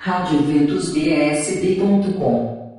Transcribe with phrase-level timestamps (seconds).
[0.00, 2.78] radioventusbsb.com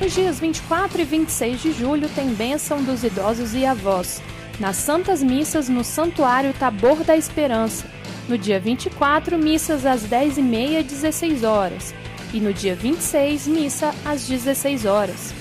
[0.00, 4.22] Nos dias 24 e 26 de julho tem bênção dos idosos e avós,
[4.60, 7.84] nas Santas Missas no Santuário Tabor da Esperança.
[8.28, 11.92] No dia 24, missas às 10h30 e 16 horas.
[12.32, 15.34] E no dia 26, missa às 16 horas.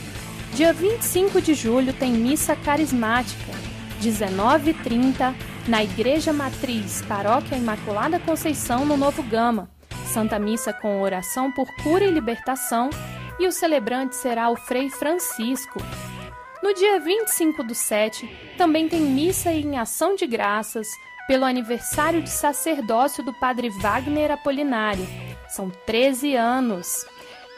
[0.56, 3.54] Dia 25 de julho tem missa carismática,
[4.02, 5.36] 19h30,
[5.68, 9.70] na Igreja Matriz, Paróquia Imaculada Conceição, no Novo Gama.
[10.06, 12.90] Santa Missa com oração por cura e libertação,
[13.40, 15.82] e o celebrante será o Frei Francisco.
[16.62, 20.88] No dia 25 do 7, também tem missa em ação de graças
[21.28, 25.08] pelo aniversário de sacerdócio do Padre Wagner Apolinário.
[25.50, 27.06] São 13 anos.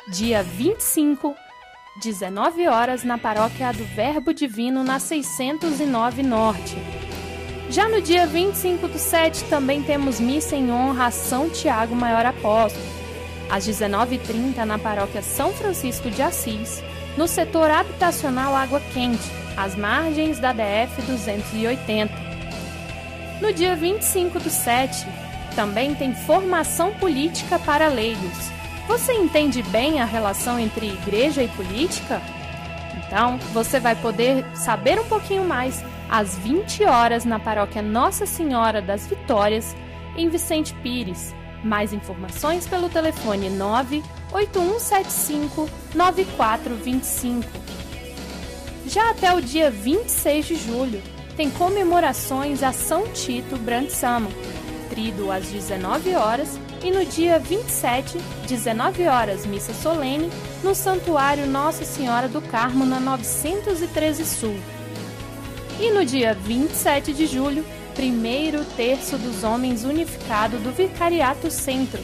[0.08, 1.36] Dia 25,
[2.02, 6.76] 19 horas, na paróquia do Verbo Divino, na 609 Norte.
[7.70, 12.26] Já no dia 25 do 7 também temos missa em honra a São Tiago Maior
[12.26, 12.86] Apóstolo.
[13.50, 16.84] Às 19h30 na paróquia São Francisco de Assis,
[17.18, 22.14] no setor habitacional Água Quente, às margens da DF 280.
[23.42, 25.06] No dia 25 do 7
[25.56, 28.52] também tem formação política para leigos.
[28.88, 32.22] Você entende bem a relação entre igreja e política?
[32.98, 38.82] Então, você vai poder saber um pouquinho mais às 20 horas na paróquia Nossa Senhora
[38.82, 39.76] das Vitórias,
[40.16, 41.36] em Vicente Pires.
[41.64, 47.50] Mais informações pelo telefone 98175 9425.
[48.88, 51.02] Já até o dia 26 de julho,
[51.36, 54.30] tem comemorações a São Tito Brandsama,
[54.90, 60.30] trido às 19 horas e no dia 27, 19 horas, missa solene,
[60.64, 64.56] no Santuário Nossa Senhora do Carmo, na 913 Sul.
[65.80, 72.02] E no dia 27 de julho, primeiro terço dos homens unificado do Vicariato Centro,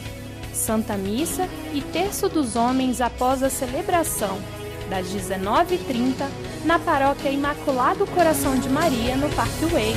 [0.52, 4.38] Santa Missa e terço dos homens após a celebração,
[4.90, 6.28] das 19h30,
[6.66, 9.94] na paróquia Imaculado Coração de Maria, no Parque Way.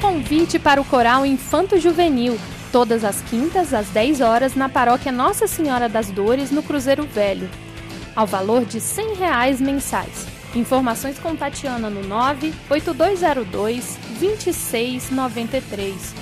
[0.00, 2.38] Convite para o Coral Infanto Juvenil,
[2.72, 7.48] todas as quintas às 10 horas na paróquia Nossa Senhora das Dores, no Cruzeiro Velho,
[8.16, 10.26] ao valor de 100 reais mensais.
[10.54, 16.14] Informações com Tatiana no 98202 2693.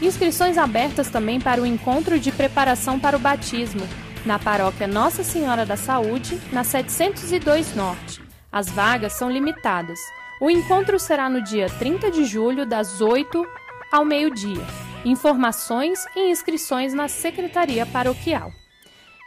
[0.00, 3.86] Inscrições abertas também para o encontro de preparação para o batismo,
[4.24, 8.22] na paróquia Nossa Senhora da Saúde, na 702 Norte.
[8.50, 9.98] As vagas são limitadas.
[10.40, 13.46] O encontro será no dia 30 de julho, das 8
[13.92, 14.64] ao meio-dia.
[15.04, 18.50] Informações e inscrições na Secretaria Paroquial.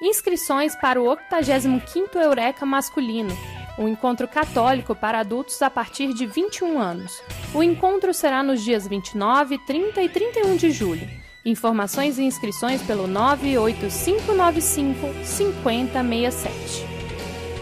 [0.01, 3.37] Inscrições para o 85º Eureka Masculino,
[3.77, 7.21] o encontro católico para adultos a partir de 21 anos.
[7.53, 11.07] O encontro será nos dias 29, 30 e 31 de julho.
[11.45, 16.87] Informações e inscrições pelo 98595 5067.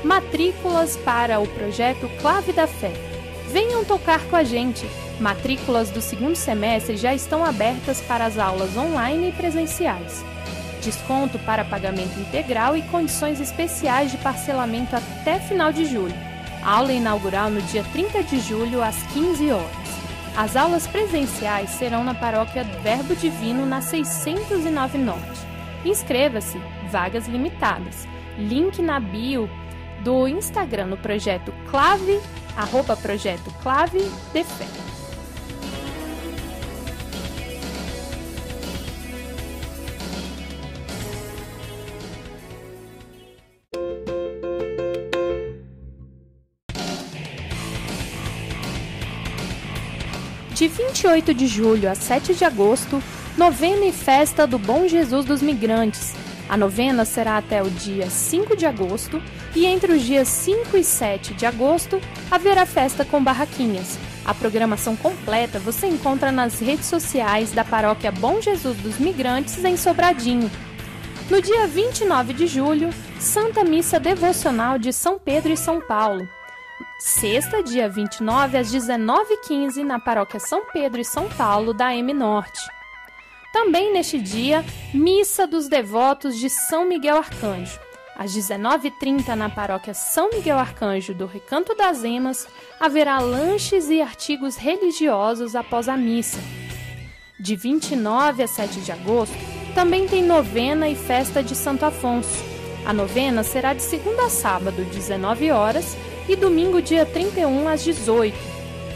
[0.06, 2.94] Matrículas para o projeto Clave da Fé.
[3.52, 4.86] Venham tocar com a gente!
[5.20, 10.24] Matrículas do segundo semestre já estão abertas para as aulas online e presenciais.
[10.82, 16.16] Desconto para pagamento integral e condições especiais de parcelamento até final de julho.
[16.64, 19.86] Aula inaugural no dia 30 de julho, às 15 horas.
[20.36, 25.48] As aulas presenciais serão na paróquia Verbo Divino, na 609 Norte.
[25.86, 26.60] Inscreva-se,
[26.92, 28.06] vagas limitadas.
[28.38, 29.50] Link na bio
[30.04, 32.20] do Instagram no projeto Clave
[32.58, 34.00] arroba projeto Clave
[34.34, 34.95] de Fé.
[50.66, 53.00] De 28 de julho a 7 de agosto,
[53.38, 56.16] novena e festa do Bom Jesus dos Migrantes.
[56.50, 59.22] A novena será até o dia 5 de agosto
[59.56, 62.02] e entre os dias 5 e 7 de agosto
[62.32, 64.00] haverá festa com barraquinhas.
[64.26, 69.78] A programação completa você encontra nas redes sociais da paróquia Bom Jesus dos Migrantes em
[69.78, 70.50] Sobradinho.
[71.30, 72.90] No dia 29 de julho,
[73.20, 76.28] Santa Missa Devocional de São Pedro e São Paulo.
[77.00, 82.60] Sexta, dia 29, às 19h15, na paróquia São Pedro e São Paulo, da M Norte.
[83.54, 87.80] Também neste dia, Missa dos Devotos de São Miguel Arcanjo.
[88.18, 92.48] Às 19h30, na paróquia São Miguel Arcanjo do Recanto das Emas,
[92.80, 96.40] haverá lanches e artigos religiosos após a missa.
[97.40, 99.36] De 29 a 7 de agosto,
[99.74, 102.44] também tem novena e festa de Santo Afonso.
[102.86, 108.36] A novena será de segunda a sábado, 19 horas, e domingo, dia 31, às 18.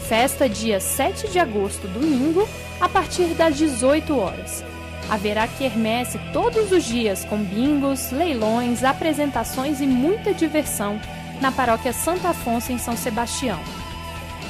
[0.08, 2.48] Festa dia 7 de agosto, domingo,
[2.80, 4.64] a partir das 18 horas.
[5.08, 11.00] Haverá quermesse todos os dias com bingos, leilões, apresentações e muita diversão
[11.40, 13.58] na paróquia Santo Afonso em São Sebastião.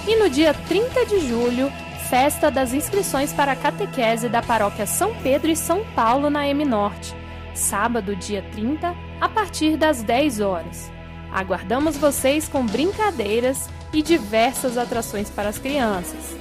[0.06, 1.70] E no dia 30 de julho,
[2.08, 6.64] festa das inscrições para a catequese da paróquia São Pedro e São Paulo na M
[6.64, 7.14] Norte.
[7.54, 10.90] Sábado, dia 30, a partir das 10 horas.
[11.32, 16.40] Aguardamos vocês com brincadeiras e diversas atrações para as crianças.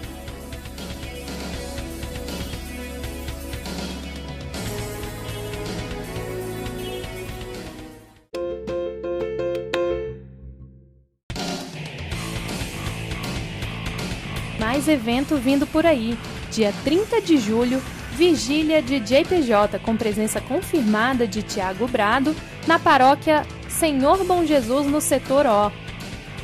[14.59, 16.17] mais evento vindo por aí.
[16.51, 17.81] Dia 30 de julho,
[18.13, 22.35] vigília de JPJ com presença confirmada de Tiago Brado
[22.67, 23.45] na paróquia
[23.79, 25.71] Senhor Bom Jesus no setor O.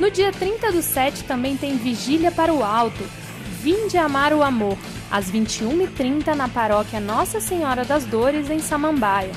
[0.00, 3.04] No dia 30 do 7 também tem vigília para o alto.
[3.60, 4.78] Vinde amar o amor,
[5.10, 9.32] às 21h30 na paróquia Nossa Senhora das Dores em Samambaia.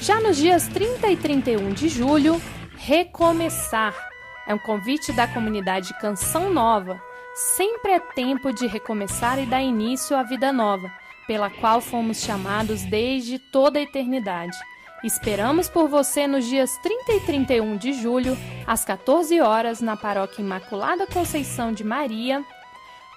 [0.00, 2.40] Já nos dias 30 e 31 de julho,
[2.76, 3.92] recomeçar.
[4.46, 7.02] É um convite da comunidade Canção Nova,
[7.34, 10.92] Sempre é tempo de recomeçar e dar início à vida nova,
[11.26, 14.56] pela qual fomos chamados desde toda a eternidade.
[15.02, 18.36] Esperamos por você nos dias 30 e 31 de julho,
[18.66, 22.44] às 14 horas, na Paróquia Imaculada Conceição de Maria,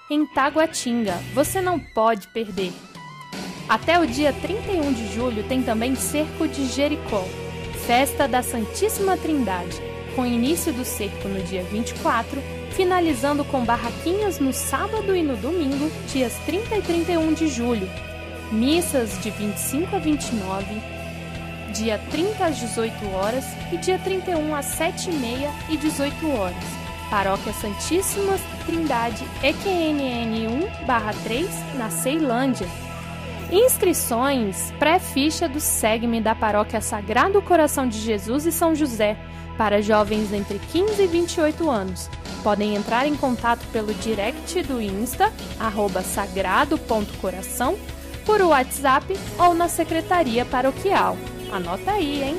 [0.10, 1.16] em Taguatinga.
[1.34, 2.72] Você não pode perder.
[3.68, 7.24] Até o dia 31 de julho tem também Cerco de Jericó,
[7.86, 9.82] festa da Santíssima Trindade,
[10.16, 12.42] com início do cerco no dia 24
[12.74, 17.88] finalizando com barraquinhas no sábado e no domingo, dias 30 e 31 de julho.
[18.52, 20.82] Missas de 25 a 29,
[21.74, 26.64] dia 30 às 18 horas e dia 31 às 7 e meia e 18 horas.
[27.10, 30.48] Paróquia Santíssima Trindade EQNN
[30.88, 32.68] 1/3 na Ceilândia.
[33.52, 39.18] Inscrições pré-ficha do SEGME da Paróquia Sagrado Coração de Jesus e São José
[39.58, 42.10] para jovens entre 15 e 28 anos
[42.44, 45.32] Podem entrar em contato pelo direct do Insta,
[46.04, 47.78] sagrado.coração,
[48.26, 51.18] por WhatsApp ou na Secretaria Paroquial.
[51.54, 52.38] Anota aí, hein?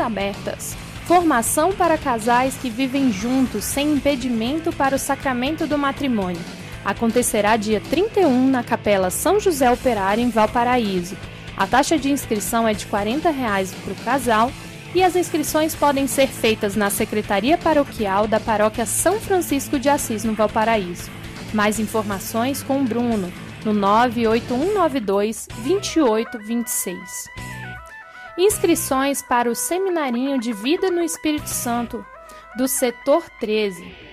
[0.00, 6.40] abertas Formação para casais que vivem juntos sem impedimento para o sacramento do matrimônio.
[6.84, 11.16] Acontecerá dia 31 na Capela São José Operário, em Valparaíso.
[11.56, 14.52] A taxa de inscrição é de 40 reais para o casal
[14.94, 20.24] e as inscrições podem ser feitas na Secretaria Paroquial da Paróquia São Francisco de Assis,
[20.24, 21.10] no Valparaíso.
[21.52, 23.32] Mais informações com o Bruno,
[23.64, 27.24] no 98192 2826.
[28.38, 32.04] Inscrições para o Seminarinho de Vida no Espírito Santo
[32.56, 34.07] do Setor 13.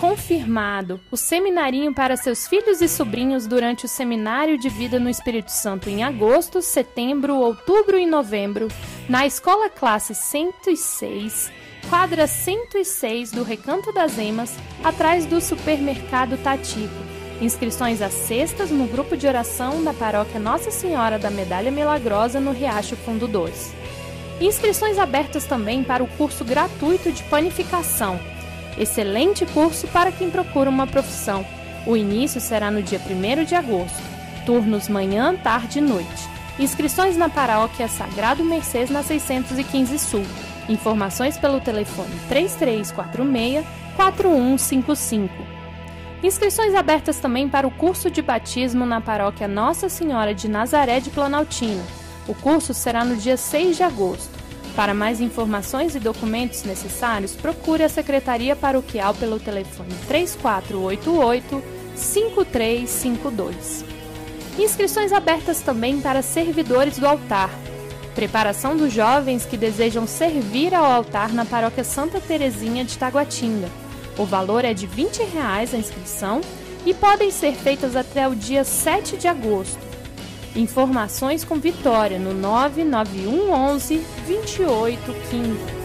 [0.00, 5.50] Confirmado o seminarinho para seus filhos e sobrinhos durante o Seminário de Vida no Espírito
[5.50, 8.68] Santo em agosto, setembro, outubro e novembro,
[9.08, 11.50] na Escola Classe 106,
[11.90, 19.16] quadra 106 do Recanto das Emas, atrás do supermercado Tatico Inscrições às sextas no grupo
[19.16, 23.72] de oração da paróquia Nossa Senhora da Medalha Milagrosa no Riacho Fundo 2.
[24.40, 28.18] Inscrições abertas também para o curso gratuito de panificação.
[28.78, 31.44] Excelente curso para quem procura uma profissão.
[31.84, 34.00] O início será no dia 1 de agosto.
[34.46, 36.28] Turnos manhã, tarde e noite.
[36.60, 40.24] Inscrições na paróquia Sagrado Mercês na 615 Sul.
[40.68, 43.66] Informações pelo telefone 3346
[43.96, 45.34] 4155.
[46.22, 51.10] Inscrições abertas também para o curso de batismo na paróquia Nossa Senhora de Nazaré de
[51.10, 51.82] Planaltina.
[52.28, 54.37] O curso será no dia 6 de agosto.
[54.74, 61.62] Para mais informações e documentos necessários, procure a Secretaria Paroquial pelo telefone 3488
[61.96, 63.84] 5352.
[64.58, 67.50] Inscrições abertas também para servidores do altar.
[68.14, 73.68] Preparação dos jovens que desejam servir ao altar na paróquia Santa Terezinha de Taguatinga.
[74.18, 76.40] O valor é de 20 reais a inscrição
[76.84, 79.87] e podem ser feitas até o dia 7 de agosto.
[80.56, 85.77] Informações com Vitória no 991 11 2815.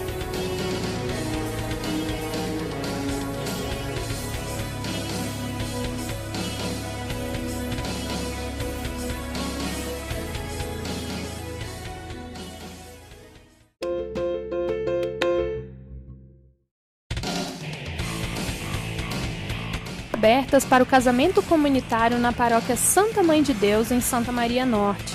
[20.24, 25.14] Abertas para o casamento comunitário na paróquia Santa Mãe de Deus, em Santa Maria Norte.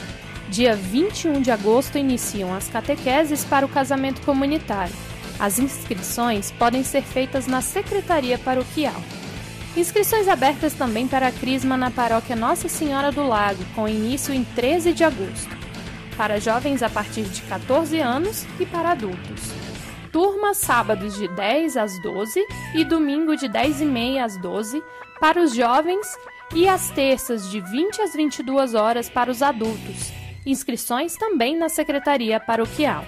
[0.51, 4.93] Dia 21 de agosto iniciam as catequeses para o casamento comunitário.
[5.41, 9.03] As inscrições podem ser feitas na Secretaria Paroquial.
[9.75, 14.45] Inscrições abertas também para a Crisma na paróquia Nossa Senhora do Lago, com início em
[14.45, 15.57] 13 de agosto.
[16.19, 19.68] Para jovens a partir de 14 anos e para adultos.
[20.13, 24.83] Turma sábados de 10 às 12 e domingo de 10 e meia às 12
[25.21, 26.07] para os jovens
[26.55, 30.13] e às terças de 20 às 22 horas para os adultos.
[30.47, 33.05] Inscrições também na Secretaria Paroquial.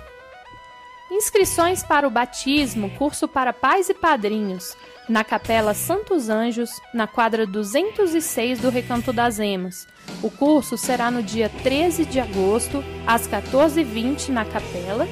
[1.10, 4.76] Inscrições para o batismo, curso para pais e padrinhos,
[5.08, 9.88] na Capela Santos Anjos, na quadra 206 do Recanto das Emas.
[10.22, 15.08] O curso será no dia 13 de agosto, às 14h20, na capela,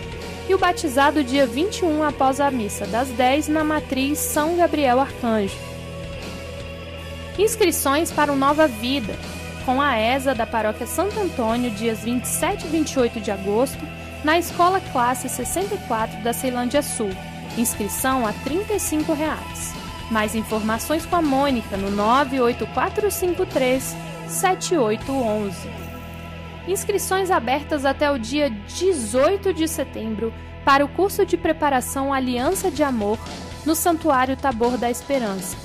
[0.49, 5.57] e o batizado dia 21 após a missa das 10 na matriz São Gabriel Arcanjo.
[7.39, 9.15] Inscrições para o Nova Vida,
[9.65, 13.79] com a ESA da Paróquia Santo Antônio, dias 27 e 28 de agosto,
[14.25, 17.11] na Escola Classe 64 da Ceilândia Sul.
[17.57, 19.75] Inscrição a 35 reais.
[20.11, 23.95] Mais informações com a Mônica no 98453
[24.27, 25.88] 7811.
[26.69, 30.35] Inscrições abertas até o dia 18 de setembro
[30.67, 33.19] para o curso de preparação Aliança de Amor
[33.65, 35.57] no Santuário Tabor da Esperança.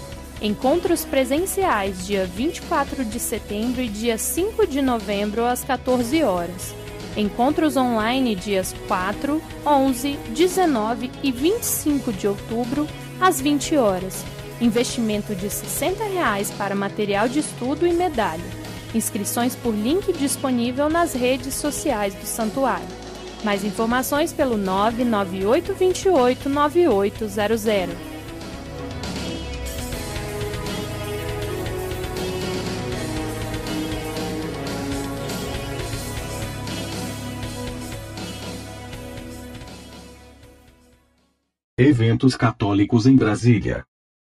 [0.42, 6.74] Encontros presenciais dia 24 de setembro e dia 5 de novembro às 14 horas.
[7.18, 12.88] Encontros online dias 4, 11, 19 e 25 de outubro
[13.20, 14.24] às 20 horas.
[14.62, 18.62] Investimento de 60 reais para material de estudo e medalha.
[18.94, 22.86] Inscrições por link disponível nas redes sociais do santuário.
[23.44, 28.14] Mais informações pelo 99828 9800.
[41.76, 43.84] Eventos católicos em Brasília.